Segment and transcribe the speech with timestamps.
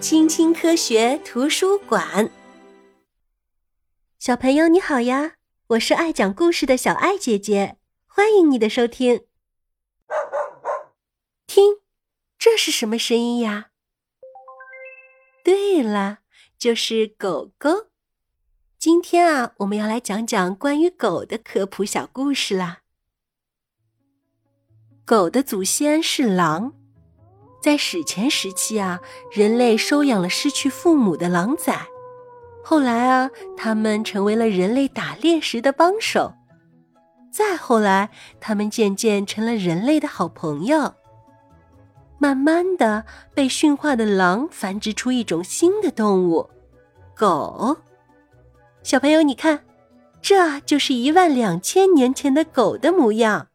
[0.00, 2.30] 青青科学图书馆，
[4.20, 5.34] 小朋友你好呀！
[5.70, 9.26] 我是爱讲故事的小爱姐姐，欢迎你的收听。
[11.48, 11.78] 听，
[12.38, 13.70] 这是什么声音呀？
[15.42, 16.18] 对了，
[16.56, 17.88] 就是狗狗。
[18.78, 22.82] 今天啊，我们要来讲讲关于狗的科普小故事啦。
[25.04, 26.77] 狗的祖先是狼。
[27.60, 29.00] 在史前时期啊，
[29.32, 31.86] 人类收养了失去父母的狼崽，
[32.62, 36.32] 后来啊，他们成为了人类打猎时的帮手，
[37.32, 40.94] 再后来，他们渐渐成了人类的好朋友。
[42.18, 46.48] 慢慢的，被驯化的狼繁殖出一种新的动物——
[47.14, 47.76] 狗。
[48.82, 49.64] 小朋友，你看，
[50.22, 53.48] 这就是一万两千年前的狗的模样。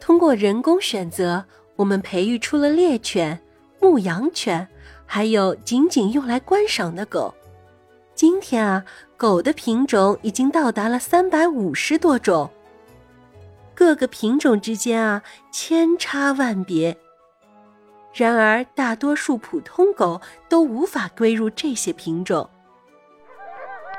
[0.00, 1.44] 通过人工选择。
[1.76, 3.40] 我们培育出了猎犬、
[3.80, 4.66] 牧羊犬，
[5.06, 7.34] 还有仅仅用来观赏的狗。
[8.14, 8.84] 今天啊，
[9.16, 12.48] 狗的品种已经到达了三百五十多种，
[13.74, 16.96] 各个品种之间啊千差万别。
[18.12, 22.48] 然而，大多数普通狗都无法归入这些品种。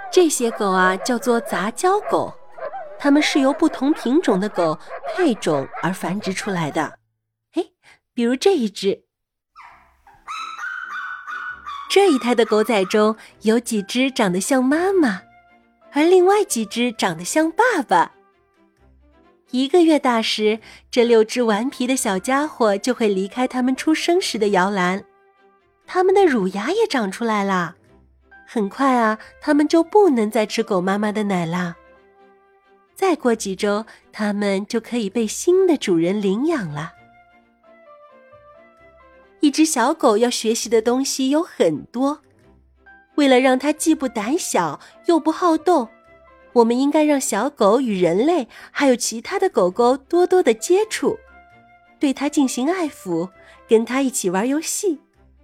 [0.10, 2.34] 这些狗啊叫做杂交狗，
[2.98, 4.80] 它们是由不同品种的狗
[5.14, 6.94] 配种而繁殖出来的。
[7.56, 7.66] 哎
[8.14, 9.04] 比如这一只，
[11.90, 15.24] 这一胎的狗仔中有几只长得像妈妈，
[15.92, 18.14] 而另外几只长得像爸爸。
[19.52, 20.60] 一个月大时，
[20.92, 25.06] 这六只顽皮的小家伙就会离开他们出生时的摇篮，
[25.86, 27.76] 他们的乳牙也长出来了。
[28.46, 31.76] 很快啊，他们就不能再吃狗妈妈的奶啦。
[32.96, 36.94] 再过几周，他们就可以被新的主人领养了。
[39.46, 42.20] 一只小狗要学习的东西有很多，
[43.14, 45.88] 为了让它既不胆小又不好动，
[46.54, 51.20] 我们应该让小狗与人类还有其他的狗狗多多的接触，
[52.00, 53.30] 对它进行爱抚，
[53.70, 55.00] 跟它一起玩游戏，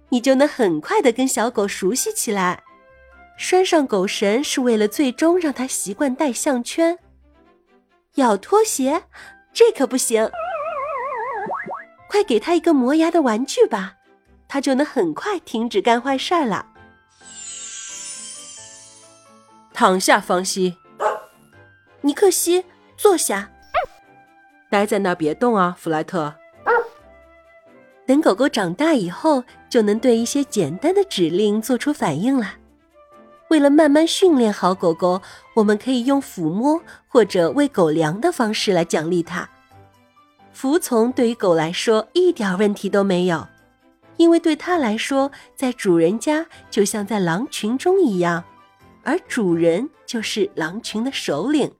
[0.08, 2.64] 你就能很快的跟小狗熟悉起来。
[3.36, 6.98] 拴上狗绳是为了最终让它习惯戴项圈。
[8.16, 9.04] 咬拖鞋，
[9.52, 10.28] 这可不行。
[12.12, 13.94] 快给他一个磨牙的玩具吧，
[14.46, 16.66] 他就能很快停止干坏事了。
[19.72, 20.76] 躺下，方西。
[22.02, 22.66] 尼克西，
[22.98, 23.50] 坐下。
[24.68, 26.34] 待在那儿别动啊，弗莱特。
[28.04, 32.56] 等狗狗长大以后，就能对一些简单的指令做出反应了。
[33.48, 35.22] 为了慢慢训练好狗狗，
[35.54, 39.48] 我们可以用抚摸或者喂狗粮的方式来奖励它。
[40.52, 43.46] 服从对于狗来说一点问题都没有，
[44.16, 48.44] 因为对它来说，在主人家就像在狼群中一样，
[49.02, 51.72] 而主人就是狼群的首领。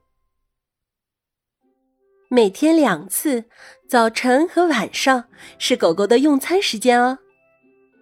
[2.29, 3.45] 每天两次，
[3.87, 5.25] 早晨和晚上
[5.59, 7.19] 是狗狗的用餐时间哦。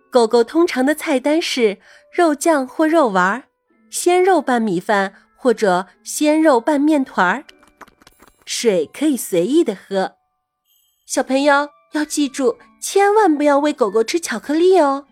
[0.09, 1.77] 狗狗通常的菜单是
[2.11, 3.43] 肉酱或肉丸儿、
[3.89, 7.43] 鲜肉拌米饭或者鲜肉拌面团儿，
[8.45, 10.15] 水可以随意的喝。
[11.13, 15.05] 小朋友要记住，千万不要喂狗狗吃巧克力哦，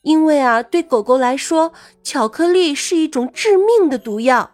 [0.00, 4.52] 因为啊，对狗狗来说，巧克力是一种致命的毒药。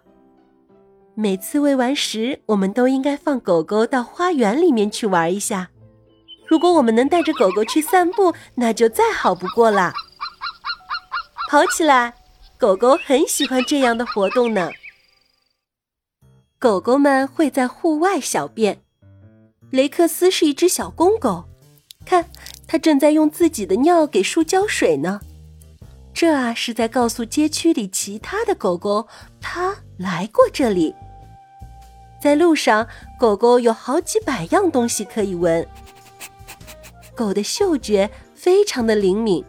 [1.15, 5.71] 每次喂完食，我们都应该放狗狗到花园里面去玩一下。
[6.49, 9.93] 如果我们能带着狗狗去散步，那就再好不过啦。
[11.49, 12.15] 跑起来，
[12.59, 14.73] 狗狗很喜欢这样的活动呢。
[16.59, 18.83] 狗狗们会在户外小便。
[19.73, 21.45] 雷克斯是一只小公狗，
[22.05, 22.29] 看，
[22.67, 25.19] 它正在用自己的尿给树浇水呢。
[26.13, 29.09] 这啊是在告诉街区里其他的狗狗，
[29.41, 30.95] 它来过这里。
[32.21, 32.87] 在路上，
[33.19, 35.67] 狗狗有好几百样东西可以闻。
[37.15, 39.43] 狗的嗅觉非常的灵敏，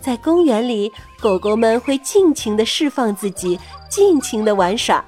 [0.00, 3.58] 在公园里，狗狗们会尽情的释放自己，
[3.88, 5.04] 尽情的玩耍。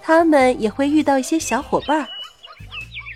[0.00, 2.08] 它们也会遇到一些小伙伴儿。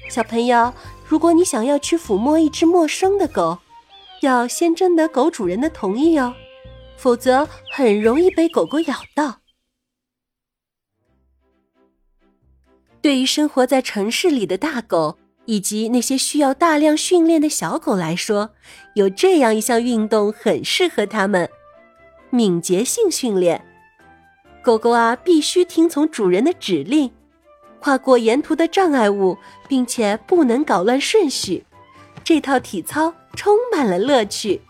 [0.09, 0.73] 小朋友，
[1.07, 3.59] 如果你想要去抚摸一只陌生的狗，
[4.23, 6.35] 要先征得狗主人的同意哦，
[6.97, 9.41] 否则很容易被狗狗咬到。
[13.03, 18.51] 对于生活在城市里的大狗以及那些需要大量训练的小狗来说，
[18.95, 21.49] 有这样一项运动很适合它们——
[22.31, 23.65] 敏捷性训练。
[24.63, 27.13] 狗狗啊，必须听从主人的指令。
[27.87, 29.39] 跨过沿途的障碍物，
[29.69, 31.65] 并且不能搞乱顺序。
[32.25, 34.61] 这套体操充满了乐趣。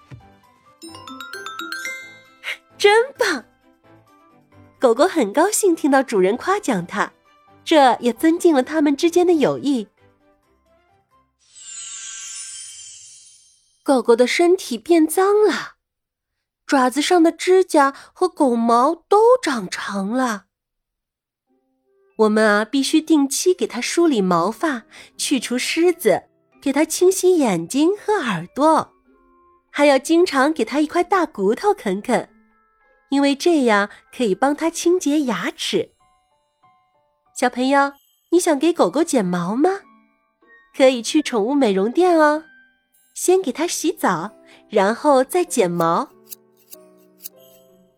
[2.77, 3.43] 真棒！
[4.79, 7.11] 狗狗很高兴听到主人夸奖它，
[7.65, 9.89] 这也增进了他们之间的友谊。
[13.83, 15.77] 狗狗的身体变脏了，
[16.67, 20.46] 爪子上的指甲和狗毛都长长了。
[22.17, 24.85] 我们啊，必须定期给它梳理毛发，
[25.19, 26.25] 去除虱子，
[26.63, 28.93] 给它清洗眼睛和耳朵，
[29.71, 32.31] 还要经常给它一块大骨头啃啃，
[33.11, 35.91] 因为这样可以帮它清洁牙齿。
[37.39, 37.93] 小朋友，
[38.31, 39.81] 你想给狗狗剪毛吗？
[40.75, 42.45] 可以去宠物美容店哦，
[43.15, 44.33] 先给它洗澡，
[44.71, 46.09] 然后再剪毛。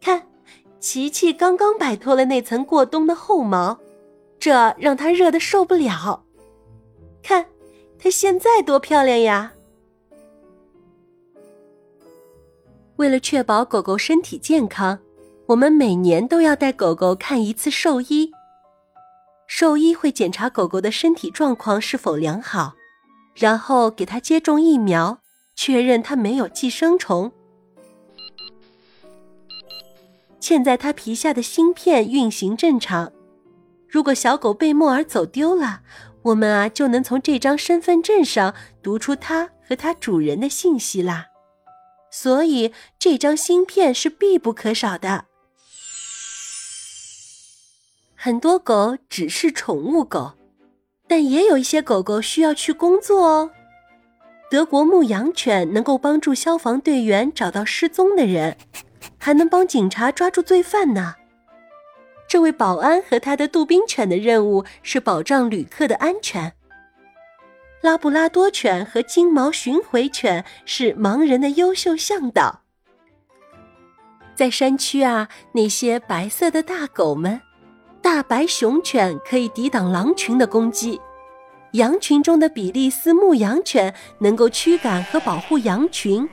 [0.00, 0.26] 看，
[0.81, 3.79] 琪琪刚刚摆脱了那层过冬的厚毛。
[4.48, 6.24] 这让它热的受不了。
[7.22, 7.44] 看，
[7.98, 9.52] 它现在多漂亮呀！
[12.96, 14.98] 为了确保狗狗身体健康，
[15.44, 18.32] 我们每年都要带狗狗看一次兽医。
[19.46, 22.72] 兽医会检查狗狗的身体状况是否良好，
[23.34, 25.18] 然后给它接种疫苗，
[25.54, 27.30] 确认它没有寄生虫。
[30.40, 33.12] 嵌在它皮下的芯片运行正常。
[33.88, 35.81] 如果小狗被莫尔走丢了，
[36.23, 41.26] 我们啊就能从这张身份证上读出它和它主人的信息啦。
[42.11, 45.26] 所以这张芯片是必不可少的。
[48.14, 50.32] 很多狗只是宠物狗，
[51.06, 53.50] 但也有一些狗狗需要去工作哦。
[54.50, 58.56] 德国牧羊犬能够帮助消防队员找到失踪的人，
[59.19, 61.14] 还能帮警察抓住罪犯呢。
[62.28, 66.52] 这位保安和他的杜宾犬的任务是保障旅客的安全。
[67.80, 72.60] 拉布拉多犬和金毛巡回犬是盲人的优秀向导。
[74.34, 77.40] 在山区啊，那些白色的大狗们，
[78.02, 81.00] 大白熊犬可以抵挡狼群的攻击，
[81.72, 86.28] 羊群中的比利斯牧羊犬能够驱赶和保护羊群，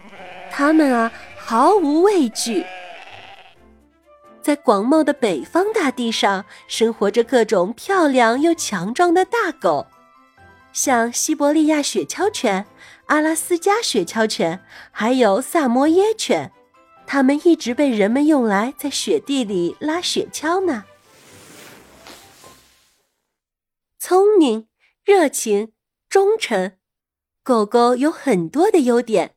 [0.52, 2.66] 它们啊毫无畏惧。
[4.46, 9.88] 在广袤的北方大地上，生活着各种漂亮又强壮的大狗，
[10.72, 12.68] 像西伯利亚雪橇犬、
[13.08, 16.52] 阿拉斯加雪橇犬，还有萨摩耶犬。
[17.08, 20.84] 它们一直被人们用来在雪地里拉雪橇呢。
[23.98, 24.68] 聪明、
[25.04, 25.72] 热情、
[26.08, 26.74] 忠诚，
[27.42, 29.34] 狗狗有很多的优点。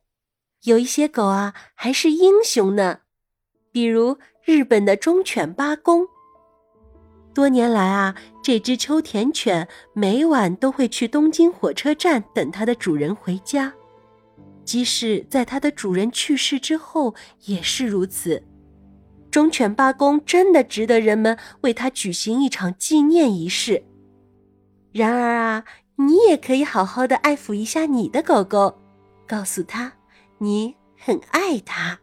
[0.65, 2.99] 有一些狗啊，还是英雄呢，
[3.71, 4.19] 比如。
[4.49, 6.07] 日本的忠犬八公。
[7.35, 13.71] 多年来啊，这只秋田犬每晚都会去东京火车站等它的主人回家，
[14.65, 17.13] 即使在它的主人去世之后
[17.45, 18.43] 也是如此。
[19.29, 23.83] 忠犬八公真的值得人们为它举行一场纪念仪式。
[24.91, 25.63] 然而啊，
[25.97, 28.79] 你也可以好好的爱抚一下你的狗狗，
[29.27, 29.93] 告诉它
[30.39, 31.99] 你很爱它。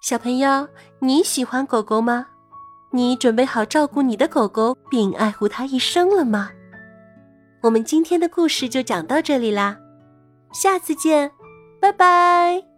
[0.00, 0.66] 小朋友，
[0.98, 2.26] 你喜欢狗狗吗？
[2.90, 6.50] 你准备好照顾你的狗狗并爱护它一生了吗？
[7.62, 9.76] 我们今天的故事就讲到这里啦，
[10.54, 11.30] 下次见，
[11.80, 12.69] 拜拜。